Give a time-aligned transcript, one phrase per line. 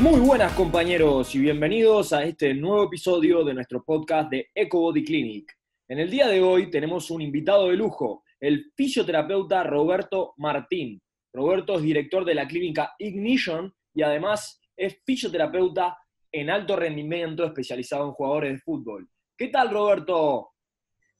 [0.00, 5.58] Muy buenas compañeros y bienvenidos a este nuevo episodio de nuestro podcast de EcoBody Clinic.
[5.88, 11.02] En el día de hoy tenemos un invitado de lujo, el fisioterapeuta Roberto Martín.
[11.32, 15.98] Roberto es director de la clínica Ignition y además es fisioterapeuta
[16.30, 19.08] en alto rendimiento especializado en jugadores de fútbol.
[19.36, 20.50] ¿Qué tal Roberto?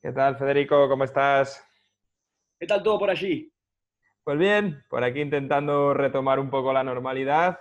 [0.01, 0.89] ¿Qué tal Federico?
[0.89, 1.65] ¿Cómo estás?
[2.61, 3.53] ¿Qué tal todo por allí?
[4.29, 7.61] Pues bien, por aquí intentando retomar un poco la normalidad.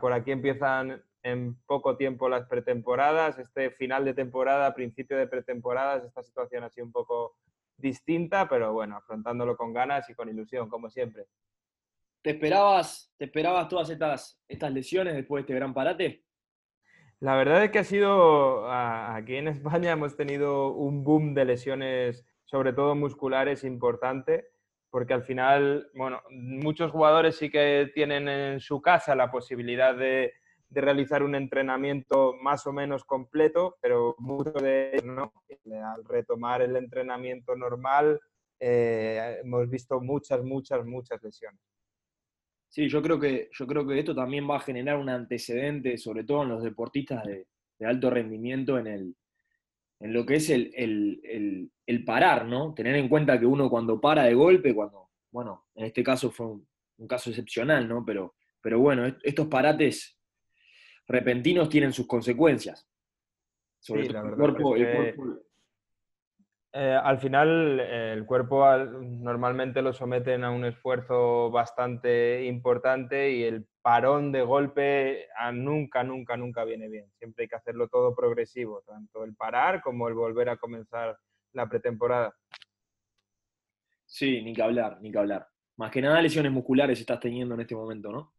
[0.00, 3.38] Por aquí empiezan en poco tiempo las pretemporadas.
[3.38, 7.36] Este final de temporada, principio de pretemporadas, esta situación ha sido un poco
[7.76, 11.26] distinta, pero bueno, afrontándolo con ganas y con ilusión, como siempre.
[12.20, 16.24] ¿Te esperabas, te esperabas todas estas, estas lesiones después de este gran parate?
[17.20, 22.26] La verdad es que ha sido, aquí en España hemos tenido un boom de lesiones,
[22.44, 24.48] sobre todo musculares, importante
[24.90, 30.32] porque al final, bueno, muchos jugadores sí que tienen en su casa la posibilidad de,
[30.70, 35.32] realizar un entrenamiento más o menos completo, pero muchos de ellos no.
[35.94, 38.20] Al retomar el entrenamiento normal,
[38.60, 41.60] eh, hemos visto muchas, muchas, muchas lesiones.
[42.68, 46.24] Sí, yo creo, que, yo creo que esto también va a generar un antecedente, sobre
[46.24, 47.46] todo en los deportistas de
[47.86, 49.16] alto rendimiento, en el,
[50.00, 51.70] en lo que es el,
[52.06, 52.74] parar, ¿no?
[52.74, 56.46] Tener en cuenta que uno cuando para de golpe, cuando, bueno, en este caso fue
[56.46, 56.66] un,
[57.08, 58.04] caso excepcional, ¿no?
[58.04, 60.18] Pero, pero bueno, estos parates
[61.06, 62.88] repentinos tienen sus consecuencias.
[63.80, 64.76] Sobre sí, el cuerpo,
[66.72, 73.66] eh, al final, el cuerpo normalmente lo someten a un esfuerzo bastante importante y el
[73.88, 77.10] parón de golpe nunca, nunca, nunca viene bien.
[77.16, 81.18] Siempre hay que hacerlo todo progresivo, tanto el parar como el volver a comenzar
[81.54, 82.36] la pretemporada.
[84.04, 85.48] Sí, ni que hablar, ni que hablar.
[85.78, 88.34] Más que nada lesiones musculares estás teniendo en este momento, ¿no?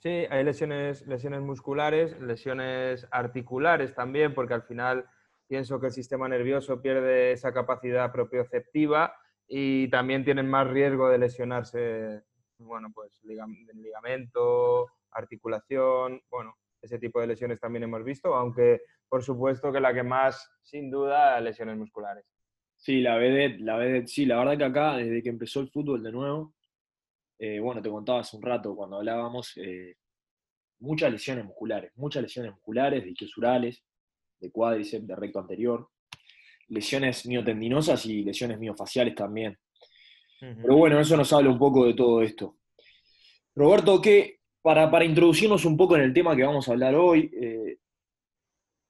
[0.00, 5.08] Sí, hay lesiones, lesiones musculares, lesiones articulares también, porque al final
[5.46, 9.14] pienso que el sistema nervioso pierde esa capacidad propioceptiva
[9.46, 12.24] y también tienen más riesgo de lesionarse,
[12.60, 19.72] bueno, pues ligamento, articulación, bueno, ese tipo de lesiones también hemos visto, aunque por supuesto
[19.72, 22.24] que la que más, sin duda, lesiones musculares.
[22.76, 26.54] Sí, la la sí, la verdad que acá, desde que empezó el fútbol de nuevo,
[27.38, 29.96] eh, bueno, te contaba un rato cuando hablábamos, eh,
[30.78, 33.84] muchas lesiones musculares, muchas lesiones musculares, dichosurales,
[34.38, 35.88] de cuádriceps, de recto anterior,
[36.68, 39.58] lesiones miotendinosas y lesiones miofaciales también.
[40.40, 42.56] Pero bueno, eso nos habla un poco de todo esto.
[43.54, 47.30] Roberto, ¿qué, para, para introducirnos un poco en el tema que vamos a hablar hoy,
[47.40, 47.78] eh,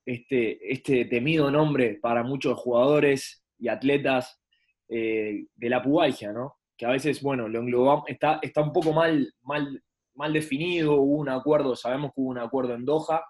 [0.07, 4.41] este, este temido nombre para muchos jugadores y atletas
[4.89, 6.57] eh, de la pubalgia, ¿no?
[6.77, 9.83] Que a veces, bueno, lo englobamos, está, está un poco mal, mal,
[10.15, 13.25] mal definido, hubo un acuerdo, sabemos que hubo un acuerdo en Doha,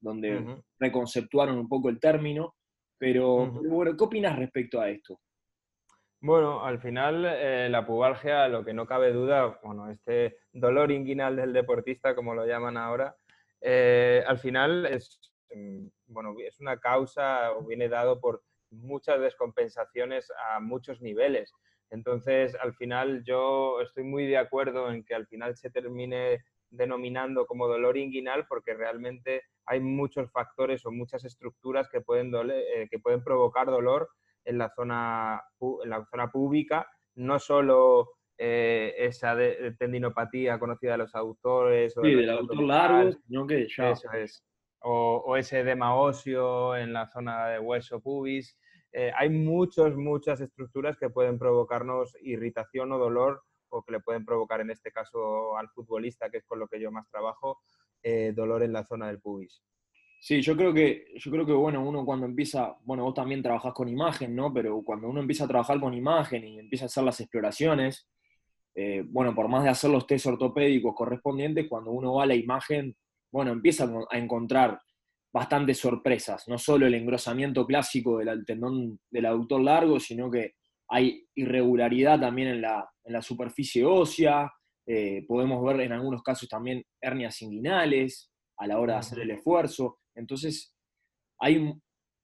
[0.00, 2.54] donde reconceptuaron un poco el término,
[2.98, 5.20] pero, bueno, ¿qué opinas respecto a esto?
[6.22, 11.36] Bueno, al final eh, la pubalgia, lo que no cabe duda, bueno, este dolor inguinal
[11.36, 13.16] del deportista, como lo llaman ahora,
[13.62, 15.18] eh, al final es,
[15.54, 21.52] mm, bueno, es una causa o viene dado por muchas descompensaciones a muchos niveles.
[21.88, 27.46] Entonces, al final yo estoy muy de acuerdo en que al final se termine denominando
[27.46, 32.98] como dolor inguinal porque realmente hay muchos factores o muchas estructuras que pueden, eh, que
[32.98, 34.10] pueden provocar dolor
[34.44, 35.42] en la zona,
[35.82, 36.86] en la zona pública,
[37.16, 38.08] no solo
[38.38, 39.36] eh, esa
[39.78, 43.90] tendinopatía conocida de los aductores o del aductor largo, sino que ya...
[43.90, 44.44] Eso es.
[44.82, 48.56] O, ese edema óseo en la zona de hueso pubis.
[48.92, 54.24] Eh, hay muchas, muchas estructuras que pueden provocarnos irritación o dolor o que le pueden
[54.24, 57.60] provocar en este caso al futbolista, que es con lo que yo más trabajo,
[58.02, 59.62] eh, dolor en la zona del pubis.
[60.22, 63.72] Sí, yo creo que, yo creo que bueno, uno cuando empieza, bueno, vos también trabajás
[63.72, 64.52] con imagen, ¿no?
[64.52, 68.06] Pero cuando uno empieza a trabajar con imagen y empieza a hacer las exploraciones,
[68.74, 72.34] eh, bueno, por más de hacer los test ortopédicos correspondientes, cuando uno va a la
[72.34, 72.94] imagen,
[73.32, 74.78] bueno, empieza a encontrar
[75.32, 80.52] bastantes sorpresas, no solo el engrosamiento clásico del tendón del aductor largo, sino que
[80.88, 84.52] hay irregularidad también en la, en la superficie ósea,
[84.86, 89.30] eh, podemos ver en algunos casos también hernias inguinales a la hora de hacer el
[89.30, 89.99] esfuerzo.
[90.20, 90.76] Entonces,
[91.38, 91.74] hay,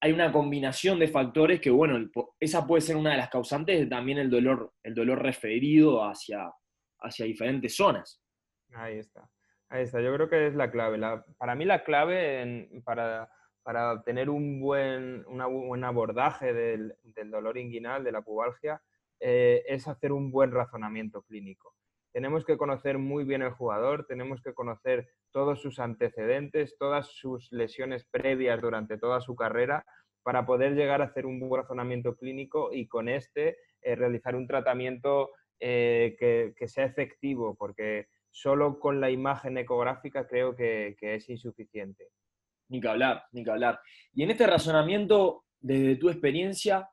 [0.00, 1.98] hay una combinación de factores que, bueno,
[2.38, 6.52] esa puede ser una de las causantes de también el dolor, el dolor referido hacia,
[7.00, 8.22] hacia diferentes zonas.
[8.72, 9.28] Ahí está.
[9.68, 10.00] Ahí está.
[10.00, 10.98] Yo creo que es la clave.
[11.38, 13.28] para mí la clave para,
[13.62, 15.24] para tener un buen,
[15.84, 16.94] abordaje del,
[17.30, 18.80] dolor inguinal, de la pubalgia,
[19.18, 21.75] eh, es hacer un buen razonamiento clínico.
[22.16, 27.52] Tenemos que conocer muy bien el jugador, tenemos que conocer todos sus antecedentes, todas sus
[27.52, 29.84] lesiones previas durante toda su carrera
[30.22, 34.46] para poder llegar a hacer un buen razonamiento clínico y con este eh, realizar un
[34.46, 42.08] tratamiento eh, que, sea efectivo, porque solo con la imagen ecográfica creo que es insuficiente.
[42.70, 43.78] Ni que hablar, ni que hablar.
[44.14, 46.88] Y en este razonamiento, desde tu experiencia,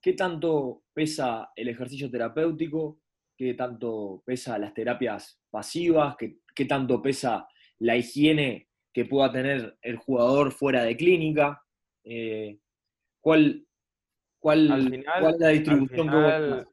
[0.00, 3.00] ¿qué tanto pesa el ejercicio terapéutico?
[3.36, 6.16] ¿Qué tanto pesa las terapias pasivas?
[6.16, 7.46] ¿Qué, tanto pesa
[7.78, 11.62] la higiene que pueda tener el jugador fuera de clínica?
[12.02, 12.58] Eh,
[13.20, 13.66] ¿cuál,
[14.38, 16.64] cuál, es la distribución que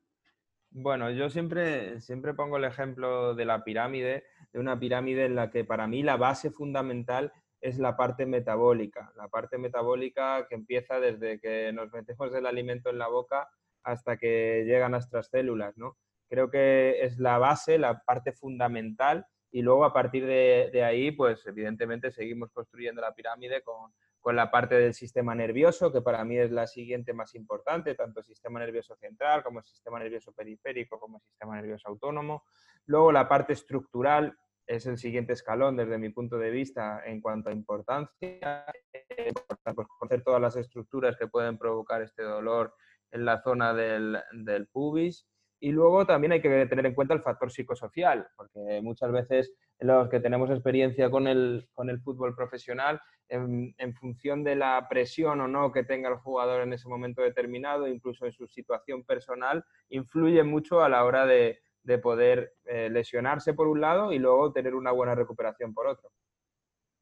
[0.71, 4.23] Bueno, yo siempre, siempre pongo el ejemplo de la pirámide,
[4.53, 9.11] de una pirámide en la que para mí la base fundamental es la parte metabólica,
[9.15, 13.49] la parte metabólica que empieza desde que nos metemos el alimento en la boca
[13.83, 15.97] hasta que llegan nuestras células, ¿no?
[16.33, 21.45] Creo que es la base, la parte fundamental y luego a partir de, ahí, pues
[21.45, 26.39] evidentemente seguimos construyendo la pirámide con, con, la parte del sistema nervioso, que para mí
[26.39, 30.99] es la siguiente más importante, tanto el sistema nervioso central como el sistema nervioso periférico
[30.99, 32.45] como el sistema nervioso autónomo.
[32.87, 34.35] Luego la parte estructural,
[34.65, 38.65] es el siguiente escalón desde mi punto de vista en cuanto a importancia,
[38.95, 42.73] pues, conocer todas las estructuras que pueden provocar este dolor
[43.11, 45.27] en la zona del, del, pubis.
[45.63, 50.09] Y luego también hay que tener en cuenta el factor psicosocial, porque muchas veces los
[50.09, 52.99] que tenemos experiencia con el, con el fútbol profesional,
[53.29, 57.87] en, función de la presión o no que tenga el jugador en ese momento determinado,
[57.87, 63.53] incluso en su situación personal, influye mucho a la hora de, de poder eh, lesionarse
[63.53, 66.11] por un lado y luego tener una buena recuperación por otro.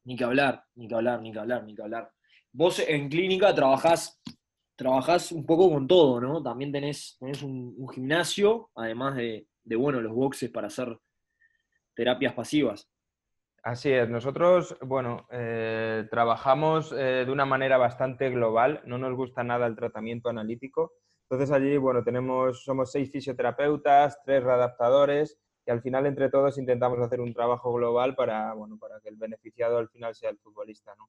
[0.04, 2.12] Ni que hablar, ni que hablar, ni que hablar, ni que hablar.
[2.52, 4.22] Vos en clínica trabajás,
[4.82, 6.42] trabajás un poco con todo, ¿no?
[6.42, 9.46] También tenés, un, gimnasio, además de,
[9.76, 10.98] bueno, los boxes para hacer
[11.94, 12.88] terapias pasivas.
[13.62, 19.44] Así es, nosotros, bueno, eh, trabajamos eh, de una manera bastante global, no nos gusta
[19.44, 20.94] nada el tratamiento analítico,
[21.30, 26.98] entonces allí, bueno, tenemos, somos seis fisioterapeutas, tres readaptadores y al final entre todos intentamos
[26.98, 30.92] hacer un trabajo global para, bueno, para que el beneficiado al final sea el futbolista,
[30.96, 31.08] ¿no?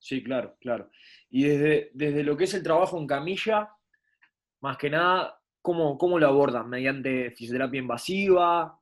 [0.00, 0.90] Sí, claro, claro.
[1.28, 3.70] Y desde, desde lo que es el trabajo en camilla,
[4.60, 6.68] más que nada, ¿cómo, cómo lo abordan?
[6.68, 8.80] ¿Mediante fisioterapia invasiva?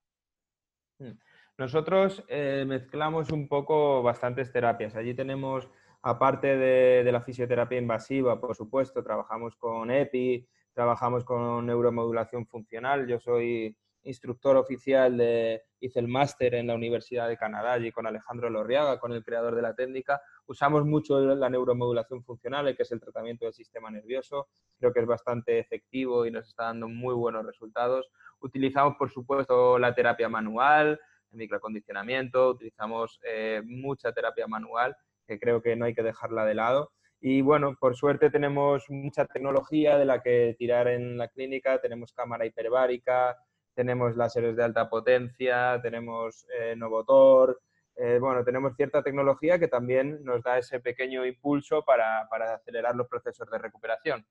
[0.98, 1.18] Hmm.
[1.58, 4.96] Nosotros eh, mezclamos un poco bastantes terapias.
[4.96, 5.68] Allí tenemos
[6.02, 13.06] Aparte de, la fisioterapia invasiva, por supuesto, trabajamos con EPI, trabajamos con neuromodulación funcional.
[13.08, 18.06] Yo soy instructor oficial de, hice el máster en la Universidad de Canadá y con
[18.06, 20.20] Alejandro Lorriaga, con el creador de la técnica.
[20.46, 24.48] Usamos mucho la neuromodulación funcional, que es el tratamiento del sistema nervioso.
[24.78, 28.10] Creo que es bastante efectivo y nos está dando muy buenos resultados.
[28.40, 34.96] Utilizamos, por supuesto, la terapia manual, el microacondicionamiento, utilizamos eh, mucha terapia manual
[35.28, 36.92] que creo que no hay que dejarla de lado.
[37.20, 42.12] Y bueno, por suerte tenemos mucha tecnología de la que tirar en la clínica, tenemos
[42.12, 43.36] cámara hiperbárica,
[43.78, 47.60] tenemos láseres de alta potencia, tenemos eh, Novotor,
[47.94, 52.96] eh, bueno, tenemos cierta tecnología que también nos da ese pequeño impulso para, para acelerar
[52.96, 54.26] los procesos de recuperación.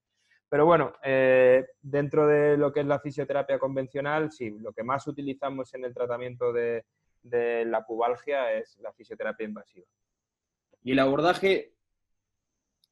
[0.49, 5.07] Pero bueno, eh, dentro de lo que es la fisioterapia convencional, sí, lo que más
[5.07, 6.83] utilizamos en el tratamiento de,
[7.23, 9.87] de la pubalgia es la fisioterapia invasiva.
[10.83, 11.71] Y el abordaje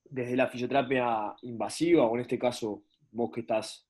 [0.06, 3.90] desde la fisioterapia invasiva, o en este caso vos que estás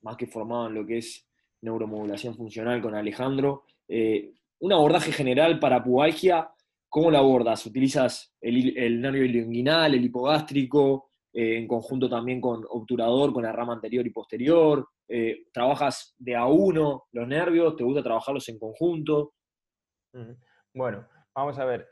[0.00, 1.29] más que formado en lo que es
[1.62, 6.50] neuromodulación funcional con Alejandro, eh, un abordaje general para pubalgia,
[6.88, 7.64] ¿cómo lo abordas?
[7.66, 13.74] ¿Utilizas el, nervio ilioinguinal, el hipogástrico, eh, en conjunto también con obturador, con la rama
[13.74, 14.88] anterior y posterior?
[15.08, 17.76] Eh, ¿Trabajas de a uno los nervios?
[17.76, 19.34] ¿Te gusta trabajarlos en conjunto?
[20.74, 21.88] Bueno, Vamos a ver,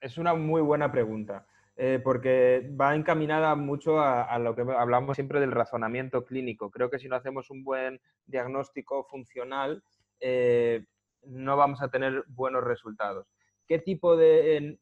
[0.00, 5.40] es una muy buena pregunta, eh, porque va encaminada mucho a, lo que hablamos siempre
[5.40, 6.70] del razonamiento clínico.
[6.70, 9.82] Creo que si no hacemos un buen diagnóstico funcional,
[10.20, 10.86] eh,
[11.24, 13.26] no vamos a tener buenos resultados.
[13.66, 14.78] ¿Qué tipo de,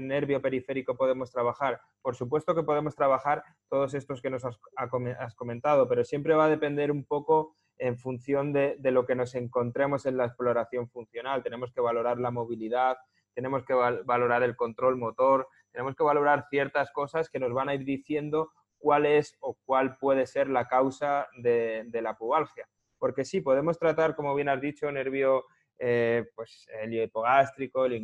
[0.00, 1.80] nervio periférico podemos trabajar?
[2.02, 6.50] Por supuesto que podemos trabajar todos estos que nos has comentado, pero siempre va a
[6.50, 11.44] depender un poco en función de, lo que nos encontremos en la exploración funcional.
[11.44, 12.96] Tenemos que valorar la movilidad,
[13.34, 17.74] tenemos que valorar el control motor, tenemos que valorar ciertas cosas que nos van a
[17.74, 22.66] ir diciendo cuál es o cuál puede ser la causa de, la pubalgia.
[22.98, 25.44] Porque sí, podemos tratar, como bien has dicho, nervio
[25.78, 28.00] eh, pues, el hipogástrico, el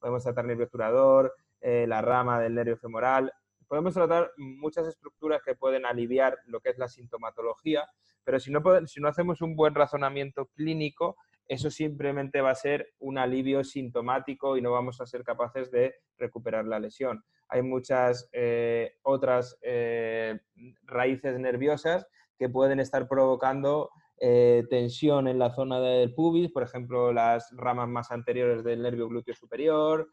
[0.00, 3.32] podemos tratar nervio obturador, eh, la rama del nervio femoral,
[3.68, 7.88] podemos tratar muchas estructuras que pueden aliviar lo que es la sintomatología,
[8.24, 11.16] pero si no, si no hacemos un buen razonamiento clínico,
[11.50, 15.96] eso simplemente va a ser un alivio sintomático y no vamos a ser capaces de
[16.16, 17.24] recuperar la lesión.
[17.48, 20.38] Hay muchas eh, otras eh,
[20.84, 22.06] raíces nerviosas
[22.38, 23.90] que pueden estar provocando
[24.20, 29.08] eh, tensión en la zona del pubis, por ejemplo, las ramas más anteriores del nervio
[29.08, 30.08] glúteo superior.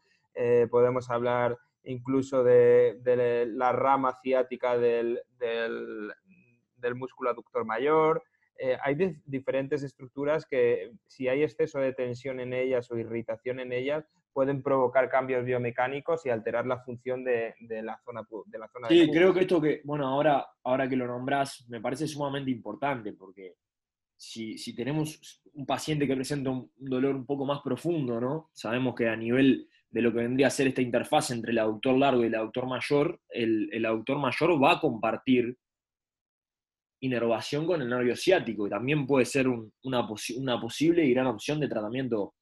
[0.72, 5.22] podemos hablar incluso de, la rama ciática del,
[6.96, 8.24] músculo aductor mayor.
[8.58, 13.72] Eh, hay diferentes estructuras que si hay exceso de tensión en ellas o irritación en
[13.72, 18.88] ellas, pueden provocar cambios biomecánicos y alterar la función de, la zona de la zona
[18.88, 23.12] Sí, creo que esto que, bueno, ahora, ahora que lo nombras, me parece sumamente importante
[23.12, 23.54] porque
[24.16, 28.50] si, si tenemos un paciente que presenta un dolor un poco más profundo, ¿no?
[28.52, 31.96] Sabemos que a nivel de lo que vendría a ser esta interfaz entre el aductor
[31.96, 35.56] largo y el aductor mayor, el, el aductor mayor va a compartir
[37.00, 41.60] inervación con el nervio ciático y también puede ser una, una, posible y gran opción
[41.60, 42.34] de tratamiento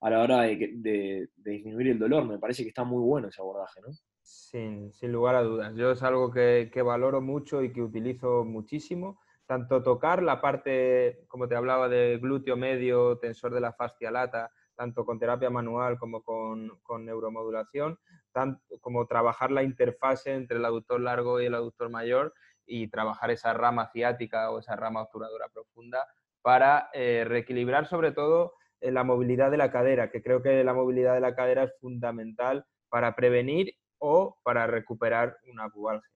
[0.00, 2.24] a la hora de, disminuir el dolor.
[2.24, 3.88] Me parece que está muy bueno ese abordaje, ¿no?
[4.22, 5.74] Sin, sin lugar a dudas.
[5.74, 9.20] Yo es algo que, que, valoro mucho y que utilizo muchísimo.
[9.46, 14.50] Tanto tocar la parte, como te hablaba, de glúteo medio, tensor de la fascia lata,
[14.74, 17.98] tanto con terapia manual como con, neuromodulación,
[18.32, 22.34] tanto como trabajar la interfase entre el aductor largo y el aductor mayor
[22.66, 26.06] y trabajar esa rama ciática o esa rama obturadora profunda
[26.42, 30.74] para eh, reequilibrar sobre todo eh, la movilidad de la cadera, que creo que la
[30.74, 36.10] movilidad de la cadera es fundamental para prevenir o para recuperar una pubalgia.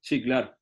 [0.00, 0.54] Sí, claro,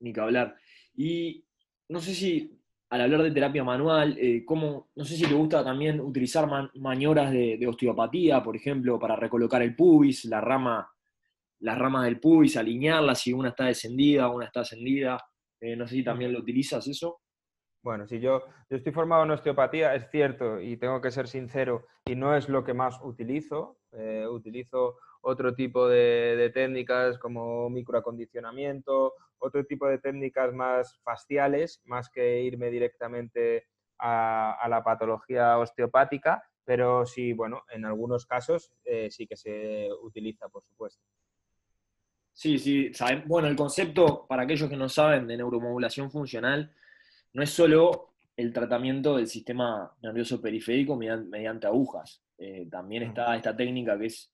[0.00, 0.56] ni que hablar.
[0.94, 1.46] Y
[1.88, 2.56] no sé si
[2.88, 7.66] al hablar de terapia manual, eh, no sé si te gusta también utilizar maniobras de,
[7.66, 10.88] osteopatía, por ejemplo, para recolocar el pubis, la rama,
[11.60, 15.18] las ramas del pubis, alinearlas si una está descendida, una está ascendida.
[15.60, 17.20] Eh, no sé si también lo utilizas eso.
[17.82, 21.86] Bueno, si yo, yo estoy formado en osteopatía, es cierto, y tengo que ser sincero,
[22.04, 23.78] y no es lo que más utilizo.
[23.92, 32.10] Eh, utilizo otro tipo de, técnicas como microacondicionamiento, otro tipo de técnicas más faciales, más
[32.10, 33.66] que irme directamente
[33.98, 40.48] a, la patología osteopática, pero sí, bueno, en algunos casos eh, sí que se utiliza,
[40.48, 41.02] por supuesto.
[42.38, 42.92] Sí, sí,
[43.24, 46.70] bueno, el concepto, para aquellos que no saben, de neuromodulación funcional,
[47.32, 52.22] no es solo el tratamiento del sistema nervioso periférico mediante agujas.
[52.36, 54.30] Eh, también está esta técnica que es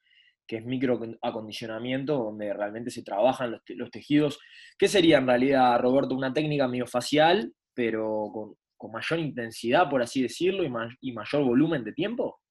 [0.46, 4.40] que es microacondicionamiento, donde realmente se trabajan los, tejidos.
[4.76, 6.16] ¿Qué sería en realidad, Roberto?
[6.16, 12.41] Una técnica miofacial, pero con, mayor intensidad, por así decirlo, y, mayor volumen de tiempo?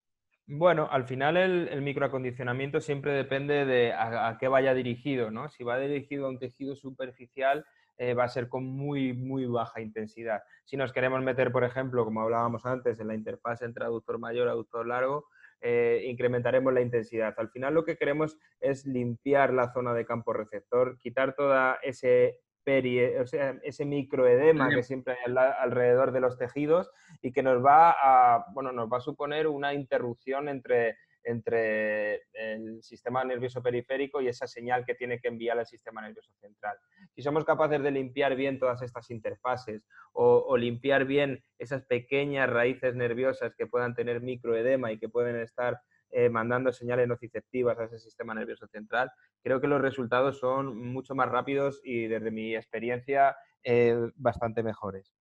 [0.53, 5.47] Bueno, al final el, microacondicionamiento siempre depende de a, qué vaya dirigido, ¿no?
[5.47, 7.65] Si va dirigido a un tejido superficial,
[7.97, 10.43] eh, va a ser con muy, muy baja intensidad.
[10.65, 14.47] Si nos queremos meter, por ejemplo, como hablábamos antes, en la interfaz entre aductor mayor
[14.47, 15.29] y aductor largo,
[15.61, 17.33] eh, incrementaremos la intensidad.
[17.37, 22.39] Al final lo que queremos es limpiar la zona de campo receptor, quitar toda ese
[22.65, 26.91] o sea, ese microedema que siempre hay alrededor de los tejidos
[27.21, 32.81] y que nos va a, bueno, nos va a suponer una interrupción entre entre el
[32.81, 36.77] sistema nervioso periférico y esa señal que tiene que enviar el sistema nervioso central.
[37.13, 42.95] Si somos capaces de limpiar bien todas estas interfaces o, limpiar bien esas pequeñas raíces
[42.95, 45.79] nerviosas que puedan tener microedema y que pueden estar
[46.11, 51.15] eh, mandando señales nociceptivas a ese sistema nervioso central, creo que los resultados son mucho
[51.15, 55.13] más rápidos y desde mi experiencia eh, bastante mejores.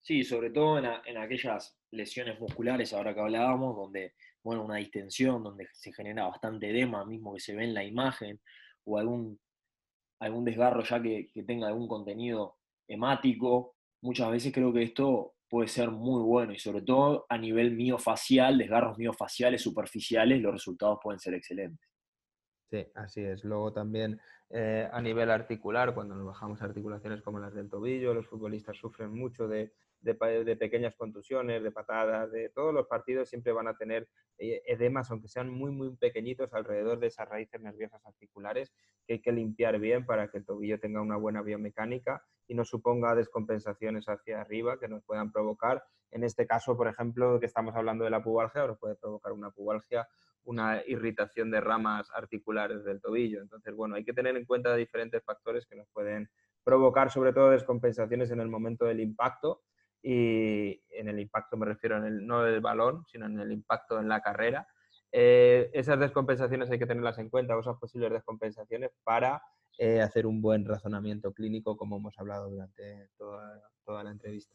[0.00, 5.66] Sí, sobre todo en, aquellas lesiones musculares, ahora que hablábamos, donde bueno, una distensión donde
[5.72, 8.40] se genera bastante edema, mismo que se ve en la imagen,
[8.84, 9.40] o algún,
[10.20, 12.56] algún desgarro ya que, tenga algún contenido
[12.86, 17.72] hemático, muchas veces creo que esto puede ser muy bueno y sobre todo a nivel
[17.72, 21.86] miofacial, desgarros miofaciales superficiales, los resultados pueden ser excelentes.
[22.70, 23.44] Sí, así es.
[23.44, 28.26] Luego también eh, a nivel articular, cuando nos bajamos articulaciones como las del tobillo, los
[28.26, 29.72] futbolistas sufren mucho de,
[30.06, 34.08] de, pequeñas contusiones, de patadas, de todos los partidos siempre van a tener
[34.38, 38.72] eh, edemas, aunque sean muy, muy pequeñitos, alrededor de esas raíces nerviosas articulares
[39.06, 42.64] que hay que limpiar bien para que el tobillo tenga una buena biomecánica y no
[42.64, 45.82] suponga descompensaciones hacia arriba que nos puedan provocar.
[46.12, 49.50] En este caso, por ejemplo, que estamos hablando de la pubalgia, nos puede provocar una
[49.50, 50.08] pubalgia,
[50.44, 53.42] una irritación de ramas articulares del tobillo.
[53.42, 56.30] Entonces, bueno, hay que tener en cuenta diferentes factores que nos pueden
[56.66, 59.62] provocar sobre todo descompensaciones en el momento del impacto
[60.02, 63.98] y en el impacto me refiero en el, no del balón, sino en el impacto
[63.98, 64.66] en la carrera.
[65.12, 69.42] Eh, esas descompensaciones hay que tenerlas en cuenta, esas posibles descompensaciones, para
[69.78, 74.54] eh, hacer un buen razonamiento clínico, como hemos hablado durante toda, toda la entrevista.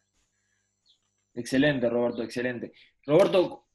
[1.33, 2.73] Excelente, Roberto, excelente.
[3.05, 3.65] Roberto,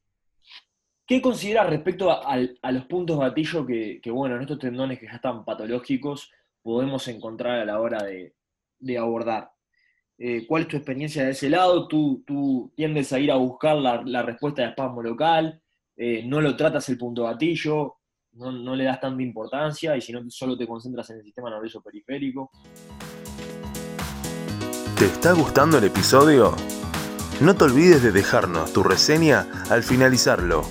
[1.06, 5.12] ¿qué consideras respecto a, los puntos gatillo que, que, bueno, en estos tendones que ya
[5.16, 6.32] están patológicos,
[6.62, 8.35] podemos encontrar a la hora de,
[8.78, 9.55] de abordar?
[10.18, 11.87] Eh, ¿Cuál es tu experiencia de ese lado?
[11.87, 15.61] ¿Tú, tú tiendes a ir a buscar la, respuesta de espasmo local?
[15.94, 17.96] Eh, ¿No lo tratas el punto gatillo?
[18.32, 21.82] No, le das tanta importancia y si no solo te concentras en el sistema nervioso
[21.82, 22.50] periférico.
[24.99, 26.54] ¿Te está gustando el episodio?
[27.40, 30.62] No te olvides de dejarnos tu reseña al finalizarlo.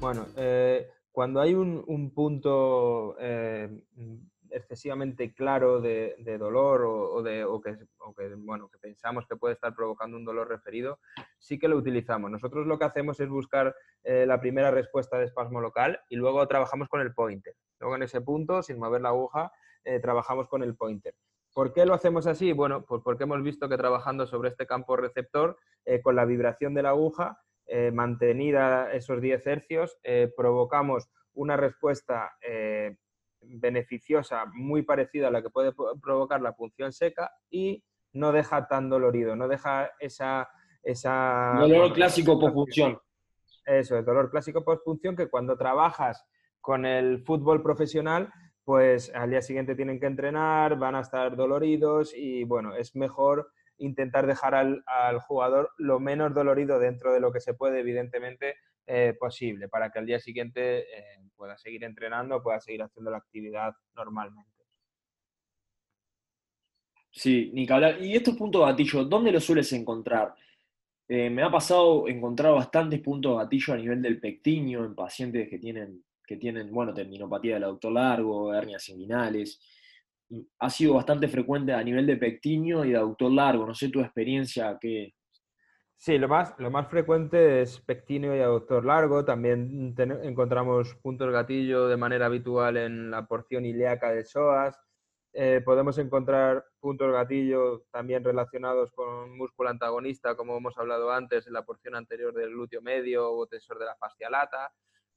[0.00, 3.16] Bueno, eh, cuando hay un, punto
[4.52, 10.24] excesivamente claro de, dolor o, de, que, bueno, que pensamos que puede estar provocando un
[10.24, 10.98] dolor referido,
[11.38, 12.30] sí que lo utilizamos.
[12.30, 16.46] Nosotros lo que hacemos es buscar eh, la primera respuesta de espasmo local y luego
[16.46, 17.54] trabajamos con el pointer.
[17.78, 19.52] Luego en ese punto, sin mover la aguja,
[19.84, 21.14] eh, trabajamos con el pointer.
[21.52, 22.52] ¿Por qué lo hacemos así?
[22.52, 26.74] Bueno, pues porque hemos visto que trabajando sobre este campo receptor, eh, con la vibración
[26.74, 27.40] de la aguja,
[27.92, 29.96] mantenida esos 10 hercios,
[30.36, 32.32] provocamos una respuesta
[33.42, 37.82] beneficiosa, muy parecida a la que puede provocar la punción seca y
[38.12, 40.48] no deja tan dolorido, no deja esa...
[40.82, 42.98] esa dolor clásico post-punción.
[43.64, 46.26] Eso, el dolor clásico post-punción que cuando trabajas
[46.60, 48.32] con el fútbol profesional,
[48.64, 53.50] pues al día siguiente tienen que entrenar, van a estar doloridos y bueno, es mejor
[53.78, 58.56] intentar dejar al, al jugador lo menos dolorido dentro de lo que se puede, evidentemente,
[58.92, 63.18] eh, posible para que al día siguiente eh, pueda seguir entrenando, pueda seguir haciendo la
[63.18, 64.50] actividad normalmente.
[67.08, 67.68] Sí, ni
[68.00, 70.34] Y estos puntos gatillo, ¿dónde los sueles encontrar?
[71.06, 75.60] Eh, me ha pasado encontrar bastantes puntos gatillo a nivel del pectinio en pacientes que
[75.60, 79.60] tienen, que tienen bueno, tendinopatía del autor largo, hernias inguinales.
[80.58, 83.64] Ha sido bastante frecuente a nivel de pectinio y de autor largo.
[83.64, 85.14] No sé tu experiencia, ¿qué,
[86.02, 89.22] Sí, lo más, lo más frecuente es pectíneo y aductor largo.
[89.22, 94.80] También encontramos puntos gatillo de manera habitual en la porción ilíaca del psoas.
[95.34, 101.52] Eh, podemos encontrar puntos gatillo también relacionados con músculo antagonista, como hemos hablado antes, en
[101.52, 104.72] la porción anterior del glúteo medio o tensor de la fascia lata.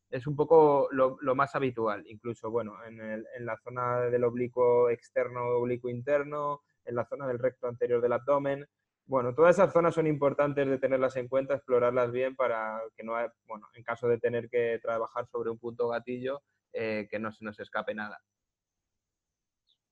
[0.09, 5.45] Es un poco lo, más habitual, incluso bueno, en, en la zona del oblicuo externo,
[5.45, 8.67] oblicuo interno, en la zona del recto anterior del abdomen
[9.05, 13.13] bueno, todas esas zonas son importantes de tenerlas en cuenta, explorarlas bien para que no,
[13.45, 17.43] bueno, en caso de tener que trabajar sobre un punto gatillo, eh, que no se
[17.43, 18.19] nos escape nada.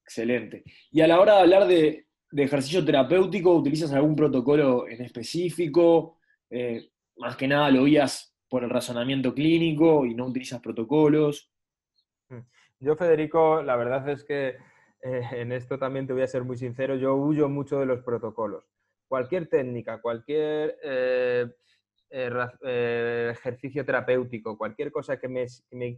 [0.02, 0.64] Excelente.
[0.90, 6.18] Y a la hora de hablar de, ejercicio terapéutico, ¿utilizas algún protocolo en específico?
[6.48, 11.50] Eh, más que nada lo guías por el razonamiento clínico y no utilizas protocolos.
[12.30, 12.40] Mm.
[12.80, 14.56] Yo, Federico, la verdad es que
[15.02, 18.00] eh, en esto también te voy a ser muy sincero, yo huyo mucho de los
[18.02, 18.64] protocolos
[19.12, 21.46] cualquier técnica, cualquier eh,
[22.08, 22.30] eh,
[22.62, 25.46] eh, ejercicio terapéutico, cualquier cosa que me,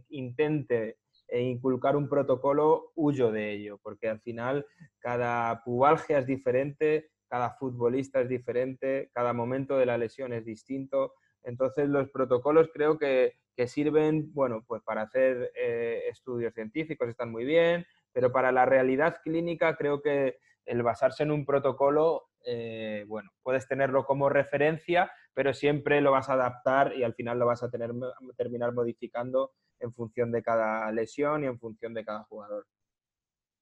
[0.09, 0.97] intente
[1.31, 4.65] inculcar un protocolo, huyo de ello, porque al final
[4.99, 11.13] cada pubalgia es diferente, cada futbolista es diferente, cada momento de la lesión es distinto.
[11.41, 17.45] Entonces los protocolos creo que, que sirven, bueno, pues para hacer estudios científicos están muy
[17.45, 23.31] bien, pero para la realidad clínica creo que el basarse en un protocolo eh, bueno,
[23.41, 27.63] puedes tenerlo como referencia, pero siempre lo vas a adaptar y al final lo vas
[27.63, 27.91] a tener,
[28.37, 32.67] terminar modificando en función de cada lesión y en función de cada jugador.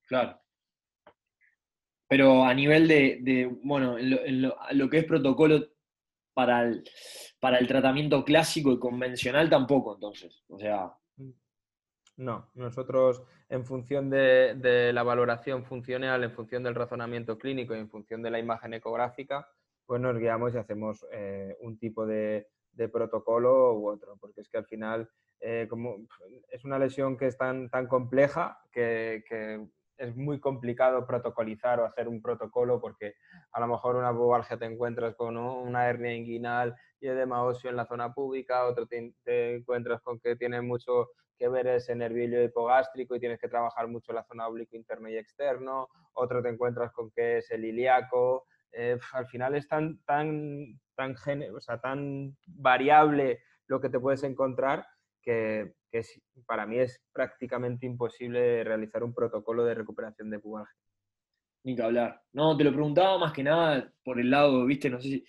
[0.08, 0.40] Claro.
[2.08, 5.66] Pero a nivel de, bueno, en lo, que es protocolo
[6.34, 6.84] para el,
[7.40, 10.44] para el tratamiento clásico y convencional tampoco, entonces.
[10.50, 10.94] O sea,
[12.18, 17.90] no, nosotros en función de, la valoración funcional, en función del razonamiento clínico y en
[17.90, 19.48] función de la imagen ecográfica,
[19.86, 22.48] pues nos guiamos y hacemos eh, un tipo de,
[22.92, 25.98] protocolo u otro, porque es que al final eh, como
[26.50, 29.68] es una lesión que es tan, tan compleja que,
[30.04, 33.16] es muy complicado protocolizar o hacer un protocolo porque
[33.52, 37.78] a lo mejor una pubalgia te encuentras con una hernia inguinal y edema óseo en
[37.78, 43.16] la zona pública, otro te, encuentras con que tiene mucho que ver ese nervio hipogástrico
[43.16, 47.10] y tienes que trabajar mucho la zona oblicuo interno y externo, otro te encuentras con
[47.12, 48.46] que es el ilíaco.
[48.72, 51.16] Eh, al final es tan, tan, tan,
[51.56, 54.86] o sea, tan variable lo que te puedes encontrar
[55.24, 55.74] que,
[56.46, 60.76] para mí es prácticamente imposible realizar un protocolo de recuperación de pubalgia.
[61.66, 62.22] Ni que hablar.
[62.34, 65.26] No, te lo preguntaba más que nada por el lado, viste, no sé si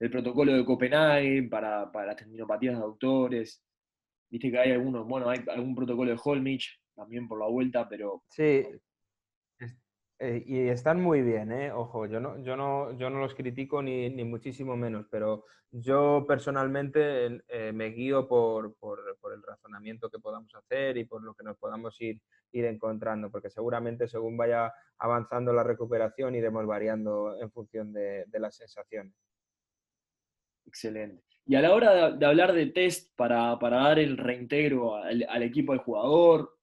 [0.00, 3.62] el protocolo de Copenhague para, para las tendinopatías de autores.
[4.28, 8.24] Viste que hay algunos, bueno, hay algún protocolo de Holmich también por la vuelta, pero...
[8.28, 8.64] Sí,
[10.18, 11.70] eh, y están muy bien, ¿eh?
[11.72, 16.24] Ojo, yo no, yo no, yo no los critico ni, ni muchísimo menos, pero yo
[16.26, 19.00] personalmente eh, me guío por, por,
[19.34, 22.20] el razonamiento que podamos hacer y por lo que nos podamos ir,
[22.52, 28.40] ir encontrando, porque seguramente según vaya avanzando la recuperación iremos variando en función de, de
[28.40, 29.12] las sensaciones.
[30.64, 31.22] Excelente.
[31.44, 35.42] Y a la hora de, hablar de test para, para dar el reintegro al, al
[35.42, 36.55] equipo del jugador,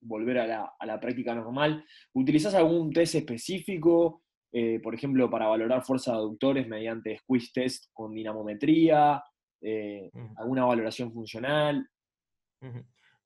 [0.00, 1.84] volver a la, práctica normal.
[2.12, 7.84] ¿Utilizas algún test específico, eh, por ejemplo, para valorar fuerza de aductores mediante squeeze test
[7.92, 9.22] con dinamometría?
[9.60, 11.86] Eh, ¿Alguna valoración funcional?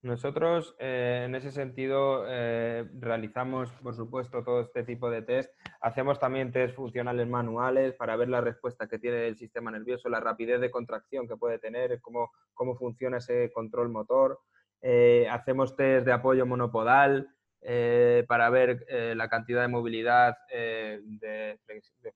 [0.03, 5.51] Nosotros, eh, en ese sentido, realizamos, por supuesto, todo este tipo de test.
[5.81, 10.21] Hacemos también test funcionales manuales para ver la respuesta que tiene el sistema nervioso, la
[10.21, 14.41] rapidez de contracción que puede tener, cómo, cómo funciona ese control motor.
[14.87, 21.59] Eh, hacemos test de apoyo monopodal eh, para ver eh, la cantidad de movilidad de,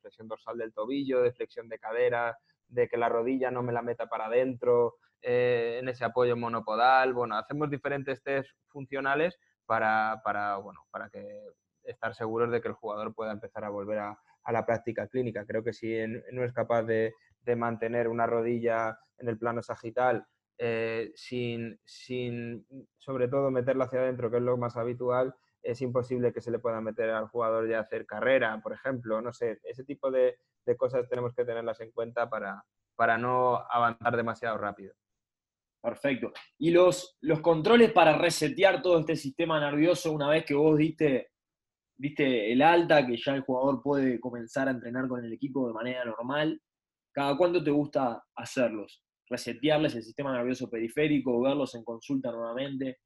[0.03, 2.37] flexión dorsal del tobillo, de flexión de cadera,
[2.69, 7.15] de que la rodilla no me la meta para adentro en ese apoyo monopodal.
[7.15, 10.21] Bueno, hacemos diferentes test funcionales para,
[10.63, 11.27] bueno, para que
[11.85, 14.19] estar seguros de que el jugador pueda empezar a volver a,
[14.53, 15.47] la práctica clínica.
[15.47, 15.95] Creo que si
[16.33, 17.15] no es capaz de
[17.57, 20.27] mantener una rodilla en el plano sagital
[20.59, 22.67] eh, sin, sin,
[22.99, 26.59] sobre todo, meterlo hacia adentro, que es lo más habitual, es imposible que se le
[26.59, 29.21] pueda meter al jugador ya hacer carrera, por ejemplo.
[29.21, 30.39] No sé, ese tipo de,
[30.77, 32.63] cosas tenemos que tenerlas en cuenta para,
[32.95, 34.95] para no avanzar demasiado rápido.
[35.81, 36.33] Perfecto.
[36.59, 41.31] Y los, los controles para resetear todo este sistema nervioso una vez que vos diste,
[41.97, 45.75] diste el alta, que ya el jugador puede comenzar a entrenar con el equipo de
[45.75, 46.61] manera normal,
[47.13, 49.03] ¿cada cuánto te gusta hacerlos?
[49.29, 52.99] Resetearles el sistema nervioso periférico, verlos en consulta nuevamente?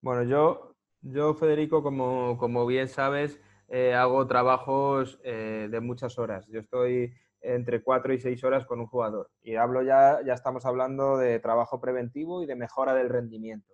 [0.00, 6.46] Bueno, yo, yo Federico, como, como bien sabes, eh, hago trabajos eh, de muchas horas.
[6.48, 9.30] Yo estoy entre cuatro y seis horas con un jugador.
[9.42, 13.72] Y hablo ya, ya estamos hablando de trabajo preventivo y de mejora del rendimiento.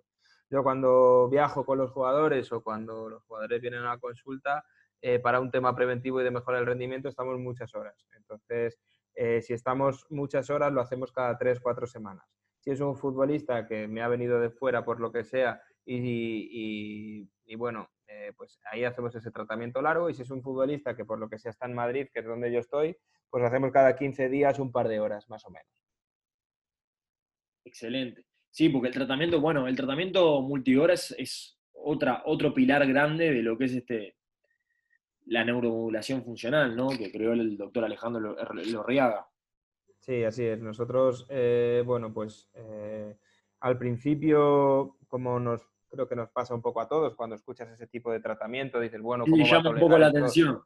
[0.49, 4.65] Yo cuando viajo con los jugadores o cuando los jugadores vienen a la consulta,
[5.01, 7.95] eh, para un tema preventivo y de mejora del rendimiento estamos muchas horas.
[8.15, 8.77] Entonces,
[9.15, 12.25] eh, si estamos muchas horas, lo hacemos cada tres, cuatro semanas.
[12.59, 17.27] Si es un futbolista que me ha venido de fuera por lo que sea y,
[17.55, 20.09] bueno, eh, pues ahí hacemos ese tratamiento largo.
[20.09, 22.25] Y si es un futbolista que por lo que sea está en Madrid, que es
[22.25, 22.95] donde yo estoy,
[23.29, 25.67] pues hacemos cada 15 días un par de horas, más o menos.
[27.65, 28.25] Excelente.
[28.51, 33.57] Sí, porque el tratamiento, bueno, el tratamiento multihoras es otra, otro pilar grande de lo
[33.57, 34.15] que es este,
[35.25, 36.89] la neuromodulación funcional, ¿no?
[36.89, 39.27] Que creó el doctor Alejandro Lorriaga.
[39.99, 40.59] Sí, así es.
[40.59, 43.17] Nosotros, eh, bueno, pues eh,
[43.59, 47.85] al principio, como nos creo que nos pasa un poco a todos, cuando escuchas ese
[47.85, 50.63] tipo de tratamiento, dices, bueno, ¿cómo llama un poco la atención.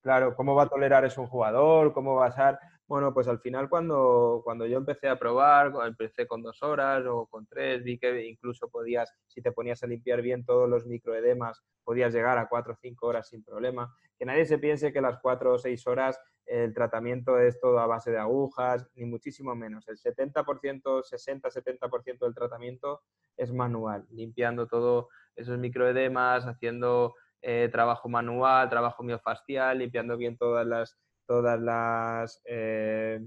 [0.00, 1.92] Claro, ¿cómo va a tolerar eso un jugador?
[1.92, 2.58] ¿Cómo va a ser?
[2.88, 7.26] Bueno, pues al final cuando, cuando yo empecé a probar, empecé con dos horas o
[7.26, 11.64] con tres, vi que incluso podías, si te ponías a limpiar bien todos los microedemas,
[11.82, 13.92] podías llegar a cuatro o cinco horas sin problema.
[14.16, 17.86] Que nadie se piense que las cuatro o seis horas el tratamiento es todo a
[17.88, 19.88] base de agujas, ni muchísimo menos.
[19.88, 23.02] El 70%, 60-70% del tratamiento
[23.36, 30.64] es manual, limpiando todos esos microedemas, haciendo eh, trabajo manual, trabajo miofascial, limpiando bien todas
[30.64, 33.20] las, todas las, eh,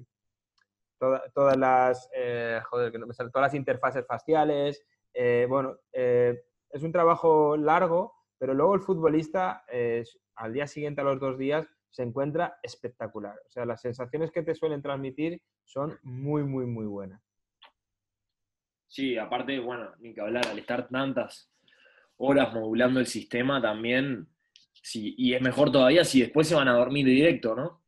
[0.98, 4.84] todas las, eh, joder, que no me sale, todas las interfaces faciales.
[5.48, 9.64] bueno, es un trabajo largo, pero luego el futbolista
[10.36, 13.36] al día siguiente, a los dos días, se encuentra espectacular.
[13.48, 17.22] O sea, las sensaciones que te suelen transmitir son muy, muy, muy buenas.
[18.88, 21.52] Sí, aparte, bueno, ni que hablar, al estar tantas
[22.18, 24.28] horas modulando el sistema también,
[24.82, 27.79] sí, y es mejor todavía si después se van a dormir directo, ¿no?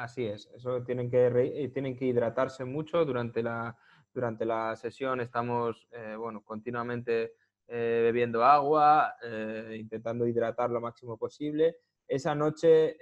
[0.00, 3.76] Así es, eso tienen que, eh, tienen que hidratarse mucho durante la,
[4.14, 7.34] durante la sesión, estamos, eh, bueno, continuamente
[7.68, 11.76] eh, bebiendo agua, eh, intentando hidratar lo máximo posible.
[12.08, 12.96] Esa noche,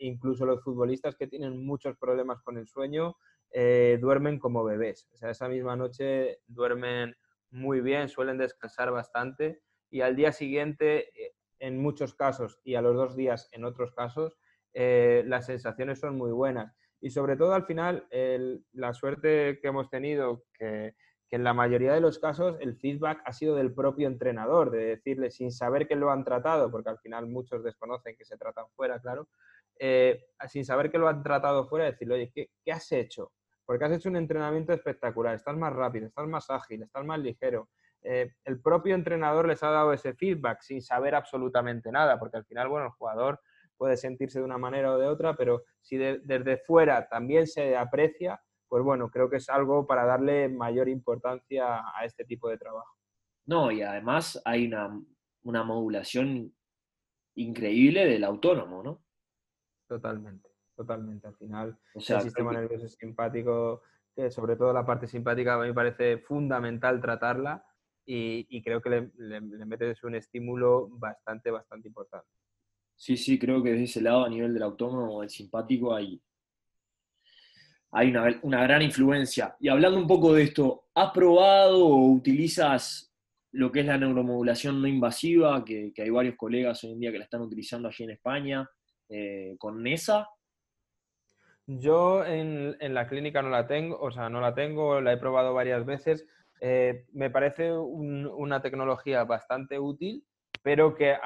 [0.00, 3.16] incluso los futbolistas que tienen muchos problemas con el sueño,
[3.50, 5.08] duermen como bebés.
[5.12, 7.16] O sea, esa misma noche duermen
[7.50, 11.12] muy bien, suelen descansar bastante y al día siguiente,
[11.60, 14.36] en muchos casos, y a los dos días en otros casos,
[14.74, 16.74] las sensaciones son muy buenas.
[17.00, 18.06] Y sobre todo al final,
[18.72, 20.94] la suerte que hemos tenido, que
[21.32, 24.84] que en la mayoría de los casos el feedback ha sido del propio entrenador, de
[24.84, 28.66] decirle sin saber que lo han tratado, porque al final muchos desconocen que se tratan
[28.76, 29.30] fuera, claro,
[29.78, 33.32] eh, sin saber que lo han tratado fuera, decirle, oye, ¿qué, ¿qué, has hecho?
[33.64, 37.70] Porque has hecho un entrenamiento espectacular, estás más rápido, estás más ágil, estás más ligero.
[38.02, 42.44] Eh, el propio entrenador les ha dado ese feedback sin saber absolutamente nada, porque al
[42.44, 43.40] final, bueno, el jugador
[43.82, 48.40] puede sentirse de una manera o de otra, pero si desde fuera también se aprecia,
[48.68, 52.96] pues bueno, creo que es algo para darle mayor importancia a este tipo de trabajo.
[53.44, 56.54] No, y además hay una, modulación
[57.34, 59.02] increíble del autónomo, ¿no?
[59.88, 61.26] Totalmente, totalmente.
[61.26, 63.82] Al final, el sistema nervioso simpático,
[64.30, 67.66] sobre todo la parte simpática, a mí me parece fundamental tratarla
[68.06, 72.28] y, creo que le, le, metes un estímulo bastante, bastante importante.
[73.02, 76.22] Sí, sí, creo que desde ese lado, a nivel del autónomo, el simpático, hay,
[77.90, 79.56] hay una, gran influencia.
[79.58, 83.12] Y hablando un poco de esto, ¿has probado o utilizas
[83.50, 87.18] lo que es la neuromodulación no invasiva, que, hay varios colegas hoy en día que
[87.18, 88.70] la están utilizando allí en España,
[89.08, 90.28] eh, con NESA?
[91.66, 95.54] Yo en, la clínica no la tengo, o sea, no la tengo, la he probado
[95.54, 96.24] varias veces.
[96.60, 100.24] Eh, me parece una tecnología bastante útil,
[100.62, 101.16] pero que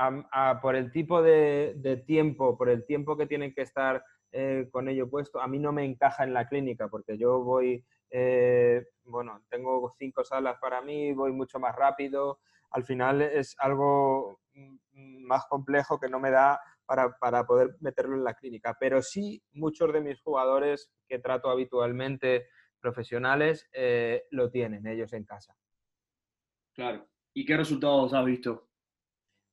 [0.63, 5.09] por el tipo de, tiempo, por el tiempo que tienen que estar eh, con ello
[5.09, 9.95] puesto, a mí no me encaja en la clínica porque yo voy, eh, bueno, tengo
[9.99, 16.01] cinco salas para mí, voy mucho más rápido, al final es algo mm, más complejo
[16.01, 20.21] que no me da para, poder meterlo en la clínica, pero sí muchos de mis
[20.23, 22.49] jugadores que trato habitualmente
[22.81, 25.57] profesionales eh, lo tienen ellos en casa.
[26.75, 27.07] Claro.
[27.35, 28.66] ¿Y qué resultados has visto?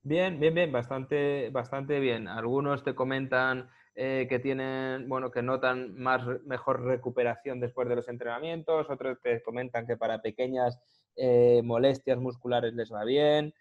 [0.06, 2.28] Bien, bien, bien, bastante, bastante bien.
[2.28, 8.10] Algunos te comentan eh, que tienen, bueno, que notan más, mejor recuperación después de los
[8.10, 10.78] entrenamientos, otros te comentan que para pequeñas
[11.16, 13.54] eh, molestias musculares les va bien.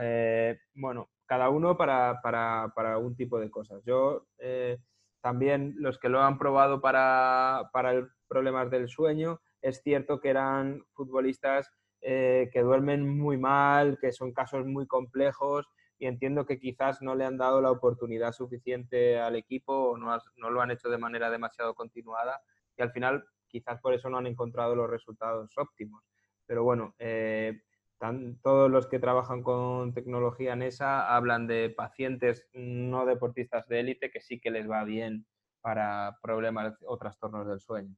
[0.00, 3.82] Eh, bueno, cada uno para, para, para, un tipo de cosas.
[3.84, 4.26] Yo
[5.20, 10.82] también los que lo han probado para, para problemas del sueño, es cierto que eran
[10.94, 15.68] futbolistas que duermen muy mal, que son casos muy complejos
[16.00, 20.18] y entiendo que quizás no le han dado la oportunidad suficiente al equipo o no,
[20.38, 22.40] no, lo han hecho de manera demasiado continuada
[22.74, 26.02] y al final quizás por eso no han encontrado los resultados óptimos.
[26.46, 27.60] Pero bueno, eh,
[28.42, 34.10] todos los que trabajan con tecnología en esa hablan de pacientes no deportistas de élite
[34.10, 35.26] que sí que les va bien
[35.60, 37.94] para problemas o trastornos del sueño.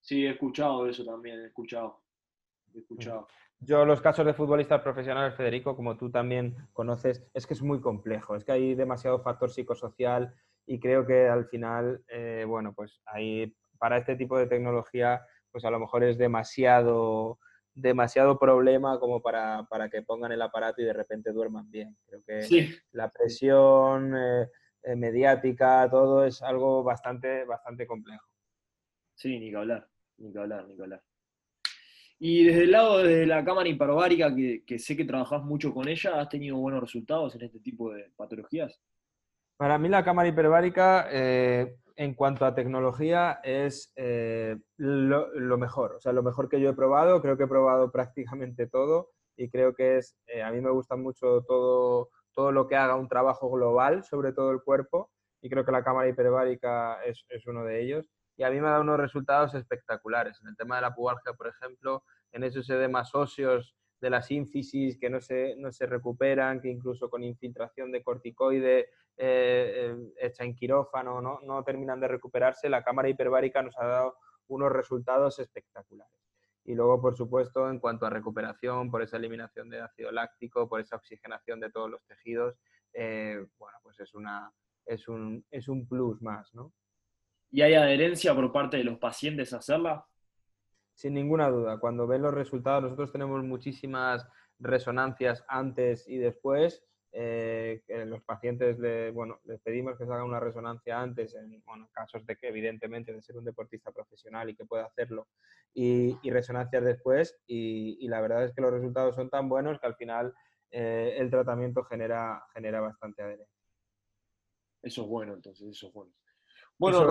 [0.00, 2.02] Sí, he escuchado eso también, he escuchado.
[2.74, 3.26] He escuchado.
[3.62, 7.80] Yo los casos de futbolistas profesionales, Federico, como tú también conoces, es que es muy
[7.80, 13.02] complejo, es que hay demasiado factor psicosocial y creo que al final, eh, bueno, pues
[13.04, 17.38] ahí para este tipo de tecnología, pues a lo mejor es demasiado,
[17.74, 21.96] demasiado problema como para, que pongan el aparato y de repente duerman bien.
[22.06, 24.48] Creo que la presión eh,
[24.82, 28.26] eh, mediática, todo es algo bastante, bastante complejo.
[29.14, 31.02] Sí, ni que hablar, ni que hablar, ni que hablar.
[32.22, 36.20] Y desde el lado de la cámara hiperbárica, que, sé que trabajas mucho con ella,
[36.20, 38.78] ¿has tenido buenos resultados en este tipo de patologías?
[39.56, 45.94] Para mí la cámara hiperbárica, eh, en cuanto a tecnología, es eh, lo, mejor.
[45.94, 47.22] O sea, lo mejor que yo he probado.
[47.22, 50.96] Creo que he probado prácticamente todo y creo que es, eh, a mí me gusta
[50.96, 55.64] mucho todo, todo lo que haga un trabajo global sobre todo el cuerpo y creo
[55.64, 58.82] que la cámara hiperbárica es, es uno de ellos y a mí me ha dado
[58.84, 60.40] unos resultados espectaculares.
[60.40, 64.98] En el tema de la pubalgia, por ejemplo, en esos edemas óseos de las ínfisis
[64.98, 68.86] que no se, no se recuperan, que incluso con infiltración de corticoide eh,
[69.18, 74.16] eh, hecha en quirófano no, no terminan de recuperarse, la cámara hiperbárica nos ha dado
[74.48, 76.16] unos resultados espectaculares.
[76.64, 80.80] Y luego, por supuesto, en cuanto a recuperación, por esa eliminación de ácido láctico, por
[80.80, 82.56] esa oxigenación de todos los tejidos,
[82.94, 84.50] eh, bueno, pues es, una,
[84.86, 86.72] es, un, es un plus más, ¿no?
[87.50, 90.06] ¿Y hay adherencia por parte de los pacientes a hacerla?
[90.94, 91.78] Sin ninguna duda.
[91.78, 94.26] Cuando ven los resultados, nosotros tenemos muchísimas
[94.58, 96.84] resonancias antes y después.
[97.12, 101.60] Eh, los pacientes le, bueno, les pedimos que se haga una resonancia antes, en
[101.92, 105.26] casos de que evidentemente de ser un deportista profesional y que pueda hacerlo,
[105.74, 107.40] y, resonancias después.
[107.46, 110.32] Y, la verdad es que los resultados son tan buenos que al final
[110.70, 113.58] eh, el tratamiento genera, genera bastante adherencia.
[114.82, 116.12] Eso es bueno, entonces, eso es bueno.
[116.80, 117.04] Bueno,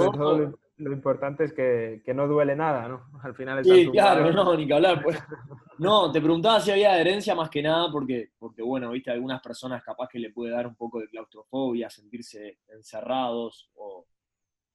[0.78, 3.04] lo, importante es que, no duele nada, ¿no?
[3.24, 5.04] Al final Sí, claro, no, ni que hablar.
[5.04, 5.18] Pues.
[5.78, 9.82] No, te preguntaba si había adherencia más que nada porque, porque, bueno, viste, algunas personas
[9.82, 14.06] capaz que le puede dar un poco de claustrofobia, sentirse encerrados, o...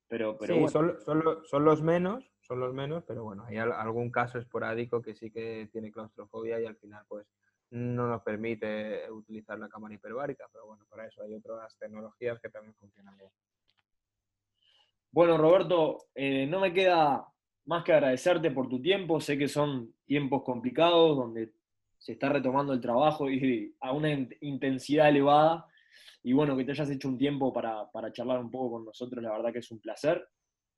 [0.08, 4.38] pero, pero sí, son, son, los menos, son los menos, pero bueno, hay algún caso
[4.38, 7.26] esporádico que sí que tiene claustrofobia y al final pues
[7.68, 12.48] no nos permite utilizar la cámara hiperbárica, pero bueno, para eso hay otras tecnologías que
[12.48, 13.30] también funcionan bien.
[15.14, 17.24] Bueno, Roberto, eh, no me queda
[17.66, 19.20] más que agradecerte por tu tiempo.
[19.20, 21.52] Sé que son tiempos complicados donde
[21.98, 25.68] se está retomando el trabajo y a una intensidad elevada.
[26.24, 29.22] Y bueno, que te hayas hecho un tiempo para, para charlar un poco con nosotros,
[29.22, 30.26] la verdad que es un placer.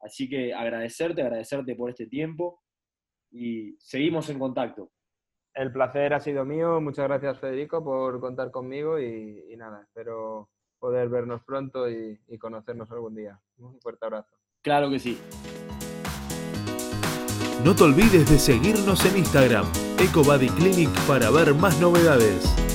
[0.02, 2.60] Así que agradecerte, agradecerte por este tiempo
[3.30, 4.92] y seguimos en contacto.
[5.54, 6.78] El placer ha sido mío.
[6.82, 10.50] Muchas gracias, Federico, por contar conmigo y, nada, espero
[10.86, 13.40] poder vernos pronto y, y conocernos algún día.
[13.58, 14.36] Un fuerte abrazo.
[14.62, 15.18] Claro que sí.
[17.64, 19.66] No te olvides de seguirnos en Instagram,
[19.98, 22.65] EcoBody Clinic, para ver más novedades.